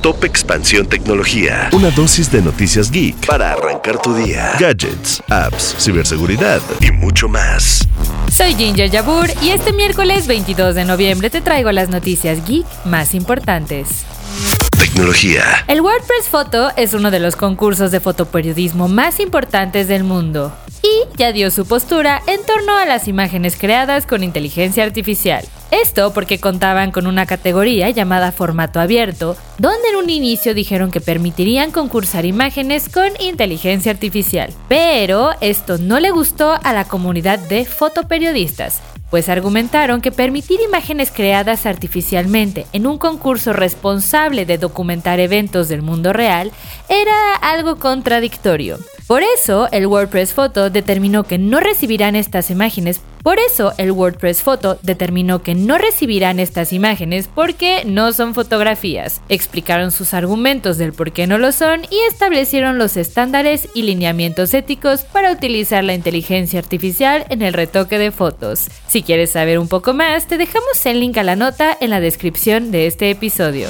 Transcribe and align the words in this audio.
Top 0.00 0.22
Expansión 0.24 0.86
Tecnología. 0.86 1.68
Una 1.72 1.90
dosis 1.90 2.30
de 2.30 2.40
noticias 2.40 2.90
geek 2.92 3.26
para 3.26 3.52
arrancar 3.52 4.00
tu 4.00 4.14
día. 4.14 4.52
Gadgets, 4.58 5.20
apps, 5.28 5.74
ciberseguridad 5.78 6.60
y 6.80 6.92
mucho 6.92 7.28
más. 7.28 7.88
Soy 8.30 8.54
Ginger 8.54 8.88
Yabur 8.88 9.28
y 9.42 9.50
este 9.50 9.72
miércoles 9.72 10.28
22 10.28 10.76
de 10.76 10.84
noviembre 10.84 11.28
te 11.28 11.40
traigo 11.40 11.72
las 11.72 11.88
noticias 11.88 12.46
geek 12.46 12.66
más 12.84 13.14
importantes. 13.14 14.04
Tecnología. 14.78 15.42
El 15.66 15.80
WordPress 15.80 16.28
Photo 16.30 16.70
es 16.76 16.94
uno 16.94 17.10
de 17.10 17.18
los 17.18 17.34
concursos 17.34 17.90
de 17.90 17.98
fotoperiodismo 17.98 18.86
más 18.86 19.18
importantes 19.18 19.88
del 19.88 20.04
mundo 20.04 20.52
y 20.82 21.16
ya 21.16 21.32
dio 21.32 21.50
su 21.50 21.66
postura 21.66 22.22
en 22.28 22.44
torno 22.46 22.76
a 22.76 22.84
las 22.84 23.08
imágenes 23.08 23.56
creadas 23.58 24.06
con 24.06 24.22
inteligencia 24.22 24.84
artificial. 24.84 25.44
Esto 25.70 26.12
porque 26.12 26.38
contaban 26.38 26.92
con 26.92 27.06
una 27.06 27.26
categoría 27.26 27.90
llamada 27.90 28.30
formato 28.30 28.78
abierto, 28.78 29.36
donde 29.58 29.88
en 29.88 29.96
un 29.96 30.10
inicio 30.10 30.54
dijeron 30.54 30.90
que 30.90 31.00
permitirían 31.00 31.72
concursar 31.72 32.24
imágenes 32.24 32.88
con 32.88 33.08
inteligencia 33.20 33.90
artificial. 33.90 34.52
Pero 34.68 35.30
esto 35.40 35.78
no 35.78 35.98
le 35.98 36.10
gustó 36.10 36.58
a 36.62 36.72
la 36.72 36.84
comunidad 36.84 37.38
de 37.40 37.64
fotoperiodistas, 37.64 38.80
pues 39.10 39.28
argumentaron 39.28 40.00
que 40.00 40.12
permitir 40.12 40.60
imágenes 40.60 41.10
creadas 41.10 41.66
artificialmente 41.66 42.66
en 42.72 42.86
un 42.86 42.98
concurso 42.98 43.52
responsable 43.52 44.46
de 44.46 44.58
documentar 44.58 45.20
eventos 45.20 45.68
del 45.68 45.82
mundo 45.82 46.12
real 46.12 46.52
era 46.88 47.34
algo 47.34 47.76
contradictorio. 47.76 48.78
Por 49.06 49.22
eso, 49.22 49.68
el 49.70 49.86
WordPress 49.86 50.32
Photo 50.32 50.68
determinó 50.68 51.22
que 51.22 51.38
no 51.38 51.60
recibirán 51.60 52.16
estas 52.16 52.50
imágenes. 52.50 53.00
Por 53.26 53.40
eso, 53.40 53.72
el 53.76 53.90
WordPress 53.90 54.40
Photo 54.40 54.78
determinó 54.82 55.42
que 55.42 55.56
no 55.56 55.78
recibirán 55.78 56.38
estas 56.38 56.72
imágenes 56.72 57.28
porque 57.34 57.82
no 57.84 58.12
son 58.12 58.34
fotografías. 58.34 59.20
Explicaron 59.28 59.90
sus 59.90 60.14
argumentos 60.14 60.78
del 60.78 60.92
por 60.92 61.10
qué 61.10 61.26
no 61.26 61.36
lo 61.36 61.50
son 61.50 61.80
y 61.90 61.98
establecieron 62.08 62.78
los 62.78 62.96
estándares 62.96 63.68
y 63.74 63.82
lineamientos 63.82 64.54
éticos 64.54 65.02
para 65.02 65.32
utilizar 65.32 65.82
la 65.82 65.94
inteligencia 65.94 66.60
artificial 66.60 67.26
en 67.28 67.42
el 67.42 67.52
retoque 67.52 67.98
de 67.98 68.12
fotos. 68.12 68.68
Si 68.86 69.02
quieres 69.02 69.32
saber 69.32 69.58
un 69.58 69.66
poco 69.66 69.92
más, 69.92 70.28
te 70.28 70.38
dejamos 70.38 70.86
el 70.86 71.00
link 71.00 71.18
a 71.18 71.24
la 71.24 71.34
nota 71.34 71.76
en 71.80 71.90
la 71.90 71.98
descripción 71.98 72.70
de 72.70 72.86
este 72.86 73.10
episodio. 73.10 73.66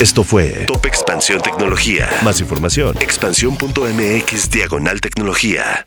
Esto 0.00 0.24
fue 0.24 0.64
Top 0.66 0.84
Expansión 0.86 1.40
Tecnología. 1.40 2.08
Más 2.22 2.40
información, 2.40 2.96
expansión.mx 3.00 4.50
diagonal 4.50 5.00
tecnología. 5.00 5.86